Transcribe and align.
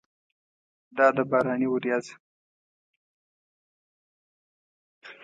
دا 0.97 1.07
ده 1.15 1.23
باراني 1.29 1.67
ورېځه! 1.69 2.13